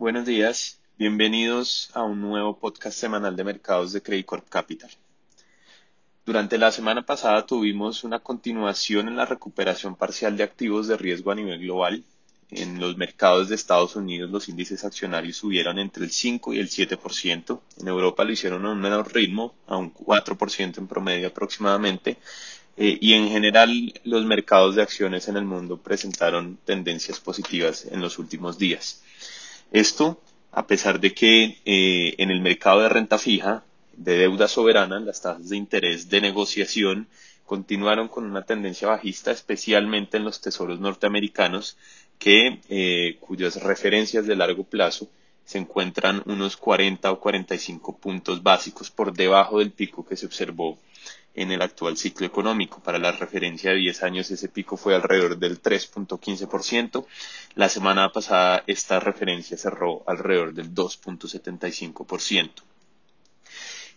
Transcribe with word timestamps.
Buenos 0.00 0.24
días, 0.24 0.80
bienvenidos 0.96 1.90
a 1.92 2.04
un 2.04 2.22
nuevo 2.22 2.58
podcast 2.58 2.98
semanal 2.98 3.36
de 3.36 3.44
mercados 3.44 3.92
de 3.92 4.00
Credit 4.00 4.24
Corp 4.24 4.48
Capital. 4.48 4.88
Durante 6.24 6.56
la 6.56 6.72
semana 6.72 7.04
pasada 7.04 7.44
tuvimos 7.44 8.02
una 8.02 8.20
continuación 8.20 9.08
en 9.08 9.16
la 9.16 9.26
recuperación 9.26 9.96
parcial 9.96 10.38
de 10.38 10.42
activos 10.42 10.88
de 10.88 10.96
riesgo 10.96 11.32
a 11.32 11.34
nivel 11.34 11.60
global. 11.60 12.02
En 12.50 12.80
los 12.80 12.96
mercados 12.96 13.50
de 13.50 13.56
Estados 13.56 13.94
Unidos 13.94 14.30
los 14.30 14.48
índices 14.48 14.86
accionarios 14.86 15.36
subieron 15.36 15.78
entre 15.78 16.04
el 16.04 16.10
5 16.10 16.54
y 16.54 16.60
el 16.60 16.70
7%. 16.70 17.60
En 17.80 17.88
Europa 17.88 18.24
lo 18.24 18.32
hicieron 18.32 18.64
a 18.64 18.72
un 18.72 18.80
menor 18.80 19.12
ritmo, 19.12 19.54
a 19.66 19.76
un 19.76 19.92
4% 19.92 20.78
en 20.78 20.88
promedio 20.88 21.28
aproximadamente. 21.28 22.16
Eh, 22.78 22.96
y 23.02 23.12
en 23.12 23.28
general 23.28 23.92
los 24.04 24.24
mercados 24.24 24.76
de 24.76 24.82
acciones 24.82 25.28
en 25.28 25.36
el 25.36 25.44
mundo 25.44 25.76
presentaron 25.76 26.58
tendencias 26.64 27.20
positivas 27.20 27.84
en 27.84 28.00
los 28.00 28.18
últimos 28.18 28.56
días. 28.56 29.02
Esto 29.72 30.20
a 30.52 30.66
pesar 30.66 31.00
de 31.00 31.14
que 31.14 31.58
eh, 31.64 32.14
en 32.18 32.30
el 32.30 32.40
mercado 32.40 32.80
de 32.80 32.88
renta 32.88 33.18
fija, 33.18 33.62
de 33.92 34.16
deuda 34.16 34.48
soberana, 34.48 34.98
las 34.98 35.20
tasas 35.20 35.48
de 35.50 35.56
interés 35.56 36.08
de 36.08 36.20
negociación 36.20 37.06
continuaron 37.44 38.08
con 38.08 38.24
una 38.24 38.42
tendencia 38.42 38.88
bajista, 38.88 39.30
especialmente 39.30 40.16
en 40.16 40.24
los 40.24 40.40
tesoros 40.40 40.80
norteamericanos, 40.80 41.76
que, 42.18 42.60
eh, 42.68 43.16
cuyas 43.20 43.62
referencias 43.62 44.26
de 44.26 44.36
largo 44.36 44.64
plazo 44.64 45.08
se 45.44 45.58
encuentran 45.58 46.22
unos 46.26 46.56
40 46.56 47.10
o 47.10 47.20
45 47.20 47.98
puntos 47.98 48.42
básicos 48.42 48.90
por 48.90 49.12
debajo 49.12 49.58
del 49.58 49.72
pico 49.72 50.06
que 50.06 50.16
se 50.16 50.26
observó 50.26 50.78
en 51.34 51.50
el 51.50 51.62
actual 51.62 51.96
ciclo 51.96 52.26
económico. 52.26 52.80
Para 52.80 52.98
la 52.98 53.12
referencia 53.12 53.70
de 53.70 53.76
10 53.76 54.02
años 54.02 54.30
ese 54.30 54.48
pico 54.48 54.76
fue 54.76 54.94
alrededor 54.94 55.38
del 55.38 55.62
3.15%. 55.62 57.06
La 57.54 57.68
semana 57.68 58.10
pasada 58.12 58.64
esta 58.66 59.00
referencia 59.00 59.56
cerró 59.56 60.02
alrededor 60.06 60.54
del 60.54 60.74
2.75%. 60.74 62.50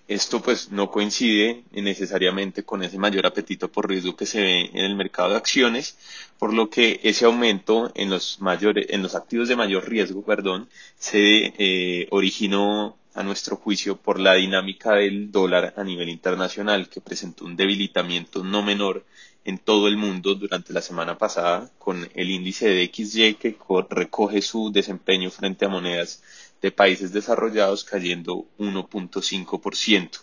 Esto 0.08 0.42
pues 0.42 0.70
no 0.70 0.92
coincide 0.92 1.64
necesariamente 1.72 2.64
con 2.64 2.84
ese 2.84 2.98
mayor 2.98 3.25
apetito 3.25 3.72
por 3.72 3.88
riesgo 3.88 4.18
que 4.18 4.25
se 4.25 4.42
ve 4.42 4.70
en 4.73 4.84
el 4.84 4.95
mercado 4.95 5.30
de 5.30 5.38
acciones, 5.38 5.97
por 6.38 6.53
lo 6.53 6.70
que 6.70 7.00
ese 7.03 7.23
aumento 7.23 7.90
en 7.95 8.09
los 8.09 8.42
mayores, 8.42 8.88
en 8.90 9.02
los 9.02 9.16
activos 9.16 9.47
de 9.47 9.56
mayor 9.56 9.88
riesgo, 9.88 10.22
perdón, 10.22 10.68
se 10.97 11.53
eh, 11.58 12.08
originó 12.12 12.97
a 13.14 13.23
nuestro 13.23 13.56
juicio 13.56 13.97
por 13.97 14.19
la 14.19 14.33
dinámica 14.33 14.95
del 14.95 15.31
dólar 15.31 15.73
a 15.78 15.83
nivel 15.83 16.09
internacional, 16.09 16.89
que 16.89 17.02
presentó 17.02 17.45
un 17.45 17.56
debilitamiento 17.56 18.44
no 18.44 18.64
menor 18.64 19.06
en 19.45 19.58
todo 19.58 19.88
el 19.88 19.97
mundo 19.97 20.36
durante 20.36 20.73
la 20.73 20.81
semana 20.81 21.17
pasada, 21.17 21.69
con 21.78 22.09
el 22.16 22.31
índice 22.31 22.67
de 22.69 22.91
XY 22.94 23.36
que 23.36 23.58
recoge 23.89 24.41
su 24.41 24.72
desempeño 24.72 25.30
frente 25.30 25.66
a 25.66 25.69
monedas 25.69 26.23
de 26.61 26.72
países 26.72 27.11
desarrollados 27.11 27.84
cayendo 27.84 28.45
1.5%. 28.58 30.22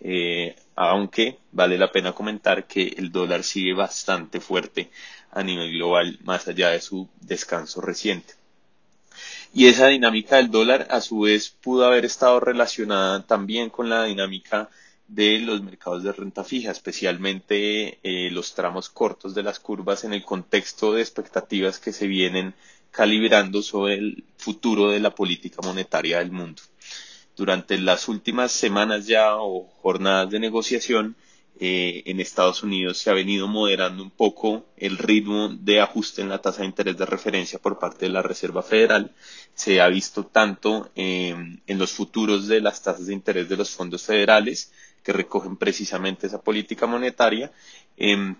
Eh, 0.00 0.56
aunque 0.74 1.38
vale 1.52 1.78
la 1.78 1.92
pena 1.92 2.12
comentar 2.12 2.66
que 2.66 2.94
el 2.96 3.12
dólar 3.12 3.44
sigue 3.44 3.74
bastante 3.74 4.40
fuerte 4.40 4.90
a 5.30 5.42
nivel 5.42 5.72
global, 5.72 6.18
más 6.24 6.48
allá 6.48 6.70
de 6.70 6.80
su 6.80 7.08
descanso 7.20 7.80
reciente. 7.80 8.41
Y 9.54 9.66
esa 9.66 9.88
dinámica 9.88 10.36
del 10.36 10.50
dólar 10.50 10.86
a 10.90 11.02
su 11.02 11.20
vez 11.20 11.50
pudo 11.50 11.84
haber 11.84 12.06
estado 12.06 12.40
relacionada 12.40 13.26
también 13.26 13.68
con 13.68 13.90
la 13.90 14.04
dinámica 14.04 14.70
de 15.08 15.40
los 15.40 15.62
mercados 15.62 16.02
de 16.02 16.12
renta 16.12 16.42
fija, 16.42 16.70
especialmente 16.70 17.98
eh, 18.02 18.30
los 18.30 18.54
tramos 18.54 18.88
cortos 18.88 19.34
de 19.34 19.42
las 19.42 19.60
curvas 19.60 20.04
en 20.04 20.14
el 20.14 20.24
contexto 20.24 20.94
de 20.94 21.02
expectativas 21.02 21.78
que 21.78 21.92
se 21.92 22.06
vienen 22.06 22.54
calibrando 22.90 23.62
sobre 23.62 23.94
el 23.94 24.24
futuro 24.38 24.90
de 24.90 25.00
la 25.00 25.14
política 25.14 25.60
monetaria 25.62 26.20
del 26.20 26.32
mundo. 26.32 26.62
Durante 27.36 27.76
las 27.76 28.08
últimas 28.08 28.52
semanas 28.52 29.06
ya 29.06 29.36
o 29.36 29.68
jornadas 29.82 30.30
de 30.30 30.40
negociación, 30.40 31.14
eh, 31.64 32.02
en 32.06 32.18
Estados 32.18 32.64
Unidos 32.64 32.98
se 32.98 33.08
ha 33.08 33.12
venido 33.14 33.46
moderando 33.46 34.02
un 34.02 34.10
poco 34.10 34.66
el 34.76 34.98
ritmo 34.98 35.48
de 35.48 35.80
ajuste 35.80 36.20
en 36.20 36.28
la 36.28 36.40
tasa 36.42 36.62
de 36.62 36.66
interés 36.66 36.98
de 36.98 37.06
referencia 37.06 37.60
por 37.60 37.78
parte 37.78 38.06
de 38.06 38.10
la 38.10 38.20
Reserva 38.20 38.64
Federal. 38.64 39.14
Se 39.54 39.80
ha 39.80 39.86
visto 39.86 40.26
tanto 40.26 40.90
eh, 40.96 41.36
en 41.64 41.78
los 41.78 41.92
futuros 41.92 42.48
de 42.48 42.60
las 42.60 42.82
tasas 42.82 43.06
de 43.06 43.12
interés 43.12 43.48
de 43.48 43.56
los 43.56 43.70
fondos 43.70 44.02
federales, 44.02 44.72
que 45.04 45.12
recogen 45.12 45.56
precisamente 45.56 46.26
esa 46.26 46.42
política 46.42 46.88
monetaria, 46.88 47.52
em, 47.96 48.34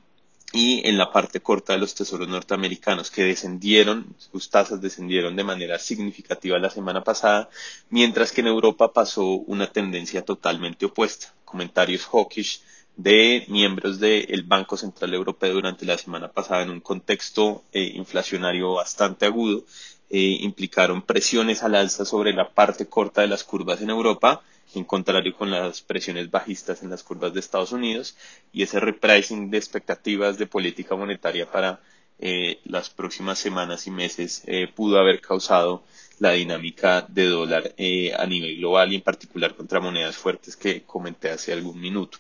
y 0.53 0.85
en 0.89 0.99
la 0.99 1.13
parte 1.13 1.39
corta 1.39 1.75
de 1.75 1.79
los 1.79 1.95
tesoros 1.95 2.27
norteamericanos 2.27 3.13
que 3.13 3.23
descendieron, 3.23 4.17
sus 4.19 4.51
tasas 4.51 4.81
descendieron 4.81 5.37
de 5.37 5.45
manera 5.45 5.79
significativa 5.79 6.59
la 6.59 6.71
semana 6.71 7.05
pasada, 7.05 7.49
mientras 7.89 8.33
que 8.33 8.41
en 8.41 8.49
Europa 8.49 8.93
pasó 8.93 9.27
una 9.27 9.71
tendencia 9.71 10.25
totalmente 10.25 10.87
opuesta. 10.87 11.33
Comentarios 11.45 12.05
hawkish 12.05 12.63
de 12.97 13.45
miembros 13.49 13.99
del 14.01 14.43
Banco 14.45 14.77
Central 14.77 15.15
Europeo 15.15 15.55
durante 15.55 15.87
la 15.87 15.97
semana 15.97 16.29
pasada 16.31 16.63
en 16.63 16.71
un 16.71 16.81
contexto 16.81 17.65
eh, 17.73 17.83
inflacionario 17.95 18.75
bastante 18.75 19.25
agudo, 19.27 19.65
eh, 20.11 20.21
implicaron 20.41 21.01
presiones 21.03 21.63
al 21.63 21.75
alza 21.75 22.05
sobre 22.05 22.33
la 22.35 22.51
parte 22.51 22.87
corta 22.87 23.23
de 23.23 23.29
las 23.29 23.45
curvas 23.45 23.81
en 23.81 23.91
Europa, 23.91 24.43
en 24.75 24.85
contrario 24.85 25.35
con 25.35 25.51
las 25.51 25.81
presiones 25.81 26.31
bajistas 26.31 26.83
en 26.83 26.91
las 26.91 27.03
curvas 27.03 27.33
de 27.33 27.41
Estados 27.41 27.73
Unidos, 27.73 28.17
y 28.53 28.63
ese 28.63 28.79
repricing 28.79 29.51
de 29.51 29.59
expectativas 29.59 30.37
de 30.39 30.47
política 30.47 30.95
monetaria 30.95 31.51
para 31.51 31.81
eh, 32.19 32.61
las 32.65 32.91
próximas 32.91 33.39
semanas 33.39 33.87
y 33.87 33.91
meses 33.91 34.43
pudo 34.77 34.99
haber 34.99 35.21
causado 35.21 35.83
la 36.19 36.33
dinámica 36.33 37.05
de 37.09 37.27
dólar 37.27 37.75
a 38.19 38.27
nivel 38.27 38.59
global 38.59 38.93
y 38.93 38.97
en 38.97 39.03
particular 39.03 39.57
contra 39.57 39.81
monedas 39.81 40.17
fuertes 40.17 40.57
que 40.57 40.83
comenté 40.83 41.31
hace 41.31 41.53
algún 41.53 41.81
minuto. 41.81 42.19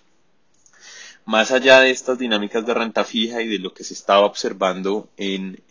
Más 1.24 1.52
allá 1.52 1.80
de 1.80 1.90
estas 1.90 2.18
dinámicas 2.18 2.66
de 2.66 2.74
renta 2.74 3.04
fija 3.04 3.42
y 3.42 3.48
de 3.48 3.58
lo 3.58 3.72
que 3.72 3.84
se 3.84 3.94
estaba 3.94 4.26
observando 4.26 5.08
en, 5.16 5.62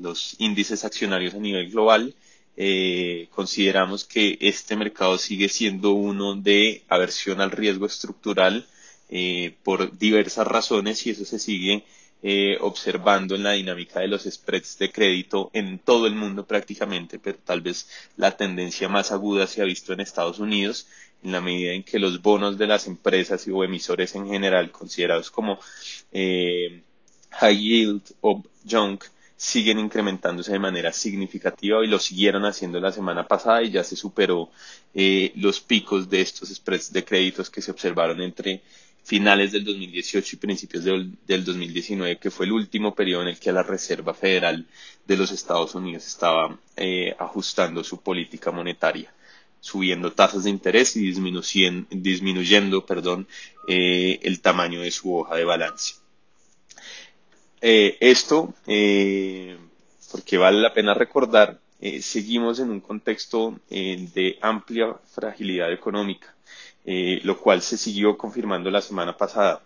los 0.00 0.34
índices 0.38 0.84
accionarios 0.84 1.34
a 1.34 1.38
nivel 1.38 1.70
global, 1.70 2.14
eh, 2.56 3.28
consideramos 3.30 4.04
que 4.04 4.38
este 4.40 4.76
mercado 4.76 5.18
sigue 5.18 5.48
siendo 5.48 5.92
uno 5.92 6.34
de 6.36 6.84
aversión 6.88 7.40
al 7.40 7.50
riesgo 7.50 7.86
estructural 7.86 8.66
eh, 9.10 9.54
por 9.62 9.98
diversas 9.98 10.46
razones 10.46 11.06
y 11.06 11.10
eso 11.10 11.24
se 11.24 11.38
sigue 11.38 11.84
eh, 12.22 12.56
observando 12.60 13.34
en 13.34 13.42
la 13.42 13.52
dinámica 13.52 14.00
de 14.00 14.08
los 14.08 14.22
spreads 14.24 14.78
de 14.78 14.92
crédito 14.92 15.50
en 15.52 15.78
todo 15.80 16.06
el 16.06 16.14
mundo 16.14 16.46
prácticamente, 16.46 17.18
pero 17.18 17.36
tal 17.44 17.60
vez 17.62 17.88
la 18.16 18.36
tendencia 18.36 18.88
más 18.88 19.12
aguda 19.12 19.46
se 19.46 19.60
ha 19.60 19.64
visto 19.64 19.92
en 19.92 20.00
Estados 20.00 20.38
Unidos 20.38 20.86
en 21.22 21.32
la 21.32 21.40
medida 21.40 21.72
en 21.72 21.84
que 21.84 21.98
los 21.98 22.20
bonos 22.20 22.58
de 22.58 22.66
las 22.66 22.86
empresas 22.86 23.46
o 23.52 23.64
emisores 23.64 24.14
en 24.14 24.28
general, 24.28 24.70
considerados 24.70 25.30
como 25.30 25.58
eh, 26.10 26.82
high 27.30 27.58
yield 27.58 28.02
o 28.20 28.42
junk, 28.68 29.04
siguen 29.36 29.78
incrementándose 29.80 30.52
de 30.52 30.58
manera 30.58 30.92
significativa 30.92 31.84
y 31.84 31.88
lo 31.88 31.98
siguieron 31.98 32.44
haciendo 32.44 32.78
la 32.78 32.92
semana 32.92 33.26
pasada 33.26 33.62
y 33.62 33.72
ya 33.72 33.82
se 33.82 33.96
superó 33.96 34.50
eh, 34.94 35.32
los 35.36 35.60
picos 35.60 36.08
de 36.08 36.20
estos 36.20 36.48
spreads 36.50 36.92
de 36.92 37.04
créditos 37.04 37.50
que 37.50 37.60
se 37.60 37.72
observaron 37.72 38.20
entre 38.22 38.62
finales 39.02 39.50
del 39.50 39.64
2018 39.64 40.36
y 40.36 40.38
principios 40.38 40.84
del, 40.84 41.16
2019, 41.26 42.18
que 42.18 42.30
fue 42.30 42.46
el 42.46 42.52
último 42.52 42.94
periodo 42.94 43.22
en 43.22 43.28
el 43.28 43.38
que 43.38 43.50
la 43.50 43.64
Reserva 43.64 44.14
Federal 44.14 44.64
de 45.06 45.16
los 45.16 45.32
Estados 45.32 45.74
Unidos 45.74 46.06
estaba 46.06 46.56
eh, 46.76 47.14
ajustando 47.18 47.82
su 47.82 48.00
política 48.00 48.52
monetaria 48.52 49.12
subiendo 49.62 50.12
tasas 50.12 50.42
de 50.42 50.50
interés 50.50 50.96
y 50.96 51.12
disminuyendo, 51.12 52.84
perdón, 52.84 53.28
eh, 53.68 54.18
el 54.24 54.40
tamaño 54.40 54.80
de 54.80 54.90
su 54.90 55.16
hoja 55.16 55.36
de 55.36 55.44
balance. 55.44 55.94
Eh, 57.60 57.96
esto, 58.00 58.52
eh, 58.66 59.56
porque 60.10 60.36
vale 60.36 60.60
la 60.60 60.74
pena 60.74 60.94
recordar, 60.94 61.60
seguimos 62.00 62.58
en 62.58 62.70
un 62.70 62.80
contexto 62.80 63.58
de 63.68 64.38
amplia 64.40 64.94
fragilidad 65.14 65.72
económica, 65.72 66.34
lo 66.84 67.38
cual 67.40 67.62
se 67.62 67.76
siguió 67.76 68.16
confirmando 68.18 68.70
la 68.70 68.80
semana 68.80 69.16
pasada. 69.16 69.62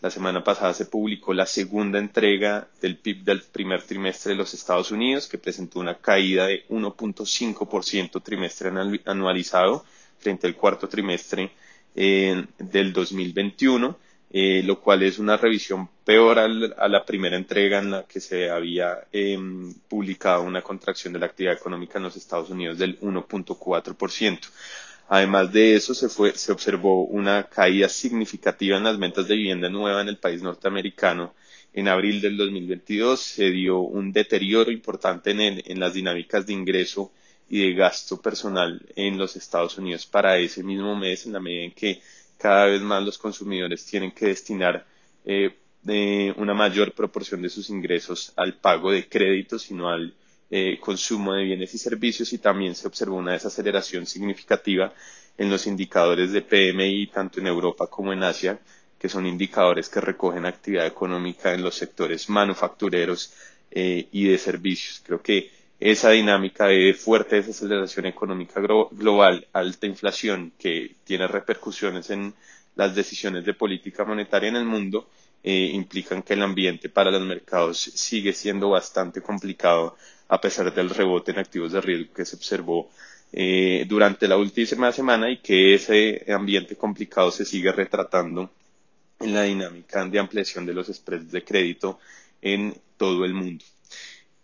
La 0.00 0.10
semana 0.10 0.44
pasada 0.44 0.72
se 0.74 0.86
publicó 0.86 1.34
la 1.34 1.44
segunda 1.44 1.98
entrega 1.98 2.68
del 2.80 2.96
PIB 2.98 3.24
del 3.24 3.42
primer 3.42 3.82
trimestre 3.82 4.30
de 4.30 4.36
los 4.36 4.54
Estados 4.54 4.92
Unidos, 4.92 5.26
que 5.26 5.38
presentó 5.38 5.80
una 5.80 5.96
caída 5.96 6.46
de 6.46 6.64
1.5% 6.68 8.22
trimestre 8.22 8.70
anualizado 9.06 9.84
frente 10.20 10.46
al 10.46 10.54
cuarto 10.54 10.88
trimestre 10.88 11.50
eh, 11.96 12.44
del 12.58 12.92
2021, 12.92 13.98
eh, 14.30 14.62
lo 14.62 14.80
cual 14.80 15.02
es 15.02 15.18
una 15.18 15.36
revisión 15.36 15.88
peor 16.04 16.38
a 16.38 16.88
la 16.88 17.04
primera 17.04 17.36
entrega 17.36 17.80
en 17.80 17.90
la 17.90 18.04
que 18.04 18.20
se 18.20 18.50
había 18.50 19.00
em, 19.10 19.74
publicado 19.88 20.42
una 20.42 20.62
contracción 20.62 21.12
de 21.12 21.18
la 21.18 21.26
actividad 21.26 21.54
económica 21.54 21.98
en 21.98 22.04
los 22.04 22.16
Estados 22.16 22.50
Unidos 22.50 22.78
del 22.78 23.00
1.4%. 23.00 24.38
Además 25.08 25.52
de 25.52 25.74
eso, 25.74 25.94
se, 25.94 26.08
fue, 26.08 26.32
se 26.34 26.52
observó 26.52 27.04
una 27.04 27.44
caída 27.44 27.88
significativa 27.88 28.76
en 28.76 28.84
las 28.84 28.98
ventas 28.98 29.26
de 29.26 29.36
vivienda 29.36 29.68
nueva 29.68 30.02
en 30.02 30.08
el 30.08 30.18
país 30.18 30.42
norteamericano. 30.42 31.34
En 31.72 31.88
abril 31.88 32.20
del 32.20 32.36
2022 32.36 33.18
se 33.20 33.50
dio 33.50 33.78
un 33.80 34.12
deterioro 34.12 34.70
importante 34.70 35.30
en, 35.30 35.40
en 35.64 35.80
las 35.80 35.94
dinámicas 35.94 36.46
de 36.46 36.52
ingreso 36.52 37.12
y 37.48 37.60
de 37.60 37.74
gasto 37.74 38.20
personal 38.20 38.84
en 38.96 39.16
los 39.16 39.36
Estados 39.36 39.78
Unidos 39.78 40.06
para 40.06 40.36
ese 40.38 40.62
mismo 40.62 40.94
mes, 40.94 41.24
en 41.24 41.32
la 41.32 41.40
medida 41.40 41.64
en 41.64 41.72
que 41.72 42.02
cada 42.36 42.66
vez 42.66 42.82
más 42.82 43.02
los 43.02 43.18
consumidores 43.18 43.84
tienen 43.86 44.12
que 44.12 44.26
destinar 44.26 44.86
eh, 45.24 45.54
una 46.36 46.52
mayor 46.54 46.92
proporción 46.92 47.40
de 47.40 47.48
sus 47.48 47.70
ingresos 47.70 48.32
al 48.36 48.54
pago 48.54 48.92
de 48.92 49.08
créditos, 49.08 49.62
sino 49.62 49.88
al 49.88 50.14
eh, 50.50 50.78
consumo 50.80 51.34
de 51.34 51.44
bienes 51.44 51.74
y 51.74 51.78
servicios 51.78 52.32
y 52.32 52.38
también 52.38 52.74
se 52.74 52.86
observó 52.86 53.16
una 53.16 53.32
desaceleración 53.32 54.06
significativa 54.06 54.92
en 55.36 55.50
los 55.50 55.66
indicadores 55.66 56.32
de 56.32 56.42
PMI 56.42 57.08
tanto 57.08 57.40
en 57.40 57.46
Europa 57.46 57.86
como 57.86 58.12
en 58.12 58.22
Asia, 58.22 58.58
que 58.98 59.08
son 59.08 59.26
indicadores 59.26 59.88
que 59.88 60.00
recogen 60.00 60.46
actividad 60.46 60.86
económica 60.86 61.52
en 61.54 61.62
los 61.62 61.74
sectores 61.76 62.28
manufactureros 62.28 63.32
eh, 63.70 64.08
y 64.10 64.24
de 64.24 64.38
servicios. 64.38 65.02
Creo 65.04 65.22
que 65.22 65.50
esa 65.78 66.10
dinámica 66.10 66.66
de 66.66 66.92
fuerte 66.94 67.36
desaceleración 67.36 68.06
económica 68.06 68.60
global, 68.60 69.46
alta 69.52 69.86
inflación 69.86 70.52
que 70.58 70.96
tiene 71.04 71.28
repercusiones 71.28 72.10
en 72.10 72.34
las 72.74 72.94
decisiones 72.94 73.44
de 73.44 73.54
política 73.54 74.04
monetaria 74.04 74.48
en 74.48 74.56
el 74.56 74.64
mundo, 74.64 75.08
eh, 75.50 75.70
implican 75.72 76.22
que 76.22 76.34
el 76.34 76.42
ambiente 76.42 76.90
para 76.90 77.10
los 77.10 77.22
mercados 77.22 77.78
sigue 77.80 78.34
siendo 78.34 78.68
bastante 78.68 79.22
complicado 79.22 79.96
a 80.28 80.38
pesar 80.42 80.74
del 80.74 80.90
rebote 80.90 81.30
en 81.30 81.38
activos 81.38 81.72
de 81.72 81.80
riesgo 81.80 82.12
que 82.12 82.26
se 82.26 82.36
observó 82.36 82.90
eh, 83.32 83.86
durante 83.88 84.28
la 84.28 84.36
última 84.36 84.92
semana 84.92 85.30
y 85.30 85.38
que 85.38 85.72
ese 85.74 86.22
ambiente 86.30 86.76
complicado 86.76 87.30
se 87.30 87.46
sigue 87.46 87.72
retratando 87.72 88.50
en 89.20 89.32
la 89.32 89.44
dinámica 89.44 90.04
de 90.04 90.18
ampliación 90.18 90.66
de 90.66 90.74
los 90.74 90.88
spreads 90.88 91.32
de 91.32 91.42
crédito 91.42 91.98
en 92.42 92.74
todo 92.98 93.24
el 93.24 93.32
mundo. 93.32 93.64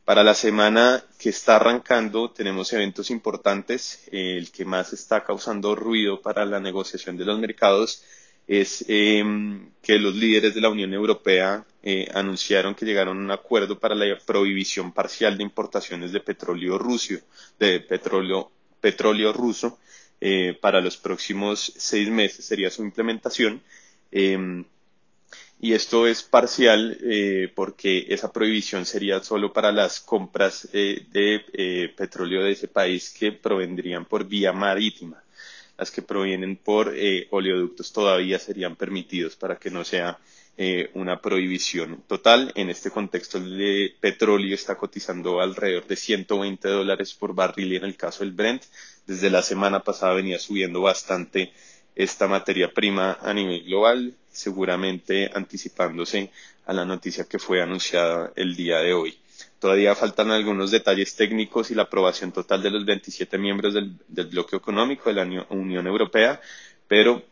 Para 0.06 0.22
la 0.24 0.34
semana 0.34 1.04
que 1.18 1.28
está 1.28 1.56
arrancando 1.56 2.30
tenemos 2.30 2.72
eventos 2.72 3.10
importantes. 3.10 4.08
el 4.10 4.50
que 4.50 4.64
más 4.64 4.94
está 4.94 5.22
causando 5.22 5.74
ruido 5.74 6.22
para 6.22 6.46
la 6.46 6.60
negociación 6.60 7.18
de 7.18 7.26
los 7.26 7.38
mercados 7.38 8.02
es 8.46 8.84
em, 8.88 9.70
que 9.82 9.98
los 9.98 10.14
líderes 10.14 10.54
de 10.54 10.60
la 10.60 10.68
Unión 10.68 10.92
Europea 10.92 11.64
eh, 11.82 12.08
anunciaron 12.14 12.74
que 12.74 12.84
llegaron 12.84 13.18
a 13.18 13.20
un 13.20 13.30
acuerdo 13.30 13.78
para 13.78 13.94
la 13.94 14.18
prohibición 14.18 14.92
parcial 14.92 15.36
de 15.36 15.42
importaciones 15.44 16.12
de 16.12 16.20
petróleo 16.20 16.78
ruso, 16.78 17.14
de 17.58 17.80
petróleo, 17.80 18.50
petróleo 18.80 19.32
ruso 19.32 19.78
eh, 20.20 20.56
para 20.60 20.80
los 20.80 20.96
próximos 20.96 21.72
seis 21.76 22.08
meses 22.10 22.44
sería 22.44 22.70
su 22.70 22.82
implementación. 22.84 23.62
Em, 24.10 24.64
y 25.60 25.72
esto 25.72 26.06
es 26.06 26.22
parcial 26.22 26.98
eh, 27.02 27.50
porque 27.54 28.06
esa 28.10 28.30
prohibición 28.32 28.84
sería 28.84 29.22
solo 29.22 29.52
para 29.52 29.72
las 29.72 30.00
compras 30.00 30.68
de 30.72 31.92
petróleo 31.96 32.42
de 32.42 32.52
ese 32.52 32.68
país 32.68 33.10
que 33.18 33.32
provendrían 33.32 34.04
por 34.04 34.26
vía 34.26 34.52
marítima 34.52 35.23
las 35.76 35.90
que 35.90 36.02
provienen 36.02 36.56
por 36.56 36.92
eh, 36.94 37.26
oleoductos 37.30 37.92
todavía 37.92 38.38
serían 38.38 38.76
permitidos 38.76 39.36
para 39.36 39.56
que 39.56 39.70
no 39.70 39.84
sea 39.84 40.18
eh, 40.56 40.90
una 40.94 41.20
prohibición 41.20 42.04
total. 42.06 42.52
En 42.54 42.70
este 42.70 42.90
contexto, 42.90 43.38
el 43.38 43.96
petróleo 44.00 44.54
está 44.54 44.76
cotizando 44.76 45.40
alrededor 45.40 45.86
de 45.86 45.96
120 45.96 46.68
dólares 46.68 47.14
por 47.14 47.34
barril 47.34 47.72
y 47.72 47.76
en 47.76 47.84
el 47.84 47.96
caso 47.96 48.22
del 48.22 48.32
Brent, 48.32 48.62
desde 49.06 49.30
la 49.30 49.42
semana 49.42 49.80
pasada 49.80 50.14
venía 50.14 50.38
subiendo 50.38 50.80
bastante 50.80 51.52
esta 51.96 52.28
materia 52.28 52.72
prima 52.72 53.18
a 53.20 53.34
nivel 53.34 53.64
global, 53.64 54.14
seguramente 54.30 55.30
anticipándose 55.34 56.30
a 56.66 56.72
la 56.72 56.84
noticia 56.84 57.24
que 57.24 57.38
fue 57.38 57.60
anunciada 57.60 58.32
el 58.36 58.54
día 58.54 58.78
de 58.78 58.94
hoy. 58.94 59.18
Todavía 59.58 59.94
faltan 59.94 60.30
algunos 60.30 60.70
detalles 60.70 61.14
técnicos 61.16 61.70
y 61.70 61.74
la 61.74 61.84
aprobación 61.84 62.32
total 62.32 62.62
de 62.62 62.70
los 62.70 62.84
27 62.84 63.38
miembros 63.38 63.74
del, 63.74 63.96
bloque 64.26 64.56
económico 64.56 65.08
de 65.08 65.14
la 65.14 65.46
Unión 65.50 65.86
Europea, 65.86 66.40
pero 66.86 67.22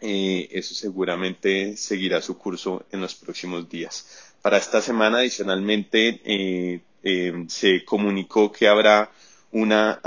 eh, 0.00 0.48
eso 0.52 0.74
seguramente 0.74 1.76
seguirá 1.76 2.20
su 2.22 2.36
curso 2.38 2.84
en 2.92 3.00
los 3.00 3.14
próximos 3.14 3.68
días. 3.68 4.34
Para 4.42 4.56
esta 4.58 4.80
semana, 4.80 5.18
adicionalmente, 5.18 6.20
eh, 6.24 6.80
eh, 7.02 7.44
se 7.48 7.84
comunicó 7.84 8.50
que 8.52 8.68
habrá 8.68 9.10
una, 9.50 10.00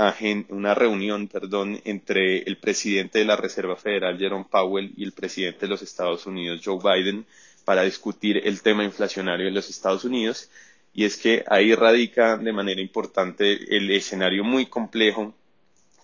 una 0.50 0.74
reunión 0.74 1.26
perdón, 1.28 1.80
entre 1.84 2.38
el 2.42 2.58
presidente 2.58 3.18
de 3.18 3.24
la 3.24 3.36
Reserva 3.36 3.76
Federal, 3.76 4.18
Jerome 4.18 4.46
Powell, 4.50 4.92
y 4.96 5.04
el 5.04 5.12
presidente 5.12 5.60
de 5.60 5.68
los 5.68 5.82
Estados 5.82 6.26
Unidos, 6.26 6.60
Joe 6.64 6.78
Biden, 6.78 7.26
para 7.64 7.82
discutir 7.82 8.40
el 8.46 8.62
tema 8.62 8.84
inflacionario 8.84 9.46
de 9.46 9.52
los 9.52 9.68
Estados 9.70 10.04
Unidos 10.04 10.48
y 10.94 11.04
es 11.04 11.16
que 11.16 11.44
ahí 11.48 11.74
radica 11.74 12.36
de 12.36 12.52
manera 12.52 12.80
importante 12.80 13.76
el 13.76 13.90
escenario 13.90 14.44
muy 14.44 14.66
complejo 14.66 15.34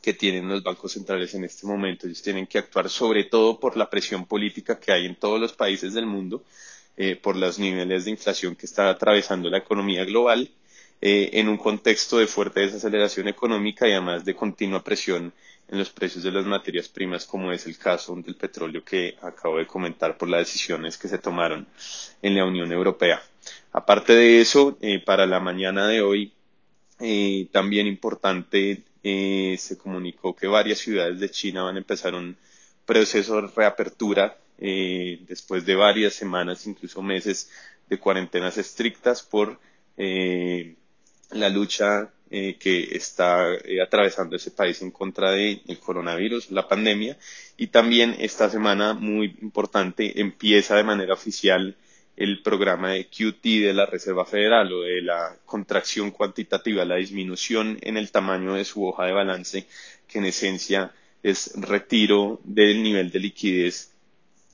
que 0.03 0.15
tienen 0.15 0.49
los 0.49 0.63
bancos 0.63 0.93
centrales 0.93 1.35
en 1.35 1.45
este 1.45 1.67
momento. 1.67 2.07
Ellos 2.07 2.23
tienen 2.23 2.47
que 2.47 2.59
actuar 2.59 2.89
sobre 2.89 3.25
todo 3.25 3.61
por 3.61 3.77
la 3.77 3.91
presión 3.91 4.25
política 4.27 4.79
que 4.79 4.93
hay 4.93 5.07
en 5.07 5.17
todos 5.17 5.41
los 5.41 5.53
países 5.53 5.93
del 5.93 6.07
mundo, 6.07 6.45
eh, 6.97 7.17
por 7.17 7.37
los 7.37 7.59
niveles 7.59 8.05
de 8.05 8.13
inflación 8.13 8.57
que 8.57 8.67
está 8.67 8.89
atravesando 8.89 9.51
la 9.51 9.59
economía 9.59 10.05
global, 10.05 10.51
eh, 11.01 11.31
en 11.35 11.49
un 11.49 11.59
contexto 11.59 12.19
de 12.19 12.27
fuerte 12.27 12.61
desaceleración 12.61 13.29
económica 13.29 13.87
y 13.87 13.93
además 13.93 14.25
de 14.25 14.35
continua 14.35 14.83
presión 14.83 15.33
en 15.69 15.79
los 15.79 15.91
precios 15.91 16.25
de 16.25 16.33
las 16.33 16.47
materias 16.47 16.89
primas, 16.89 17.27
como 17.27 17.53
es 17.53 17.67
el 17.67 17.77
caso 17.77 18.17
del 18.17 18.35
petróleo 18.37 18.83
que 18.83 19.17
acabo 19.21 19.59
de 19.59 19.67
comentar 19.67 20.17
por 20.17 20.29
las 20.29 20.41
decisiones 20.41 20.97
que 20.97 21.09
se 21.09 21.19
tomaron 21.19 21.69
en 22.23 22.35
la 22.35 22.45
Unión 22.45 22.73
Europea. 22.73 23.23
Aparte 23.79 24.13
de 24.13 24.41
eso, 24.41 24.77
eh, 24.81 24.99
para 24.99 25.25
la 25.25 25.39
mañana 25.39 25.87
de 25.87 26.03
hoy, 26.03 26.33
eh, 26.99 27.47
también 27.53 27.87
importante, 27.87 28.83
eh, 29.05 29.55
se 29.57 29.79
comunicó 29.79 30.35
que 30.35 30.49
varias 30.49 30.81
ciudades 30.81 31.21
de 31.21 31.31
China 31.31 31.63
van 31.63 31.77
a 31.77 31.79
empezar 31.79 32.13
un 32.17 32.37
proceso 32.85 33.41
de 33.41 33.47
reapertura 33.55 34.37
después 34.59 35.65
de 35.65 35.77
varias 35.77 36.15
semanas, 36.15 36.67
incluso 36.67 37.01
meses 37.01 37.49
de 37.89 38.01
cuarentenas 38.01 38.59
estrictas 38.59 39.23
por 39.23 39.61
la 39.97 41.49
lucha 41.49 42.11
que 42.29 42.89
está 42.91 43.47
atravesando 43.81 44.35
ese 44.35 44.51
país 44.51 44.83
en 44.83 44.91
contra 44.91 45.31
del 45.31 45.79
coronavirus, 45.79 46.51
la 46.51 46.67
pandemia. 46.67 47.17
Y 47.57 47.69
también 47.69 48.17
esta 48.19 48.51
semana, 48.51 48.95
muy 48.95 49.37
importante, 49.41 50.21
empieza 50.21 50.75
de 50.75 50.83
manera 50.83 51.15
oficial 51.15 51.77
el 52.19 52.43
programa 52.43 52.91
de 52.91 53.07
QT 53.07 53.45
de 53.45 53.73
la 53.73 53.87
Reserva 53.87 54.25
Federal 54.25 54.73
o 54.73 54.83
de 54.83 55.03
la 55.03 55.37
contracción 55.47 56.11
cuantitativa, 56.11 56.85
la 56.85 56.97
disminución 56.97 57.79
en 57.81 57.97
el 57.97 58.11
tamaño 58.11 58.55
de 58.55 58.65
su 58.65 58.85
hoja 58.85 59.05
de 59.05 59.13
balance, 59.13 59.69
que 60.09 60.19
en 60.19 60.25
esencia 60.25 60.93
es 61.23 61.53
retiro 61.55 62.41
del 62.43 62.83
nivel 62.83 63.13
de 63.13 63.21
liquidez 63.21 63.93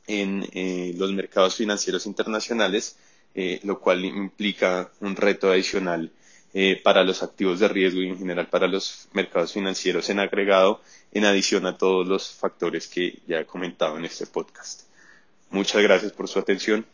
en 0.06 0.46
eh, 0.52 0.92
los 0.98 1.10
mercados 1.12 1.56
financieros 1.56 2.04
internacionales, 2.04 2.98
eh, 3.34 3.60
lo 3.62 3.80
cual 3.80 4.04
implica 4.04 4.90
un 5.00 5.16
reto 5.16 5.50
adicional 5.50 6.12
eh, 6.52 6.78
para 6.84 7.02
los 7.02 7.22
activos 7.22 7.60
de 7.60 7.68
riesgo 7.68 8.02
y 8.02 8.08
en 8.08 8.18
general 8.18 8.48
para 8.48 8.68
los 8.68 9.08
mercados 9.14 9.54
financieros 9.54 10.10
en 10.10 10.20
agregado, 10.20 10.82
en 11.12 11.24
adición 11.24 11.64
a 11.64 11.78
todos 11.78 12.06
los 12.06 12.30
factores 12.30 12.88
que 12.88 13.20
ya 13.26 13.40
he 13.40 13.46
comentado 13.46 13.96
en 13.96 14.04
este 14.04 14.26
podcast. 14.26 14.82
Muchas 15.48 15.82
gracias 15.82 16.12
por 16.12 16.28
su 16.28 16.38
atención 16.38 16.84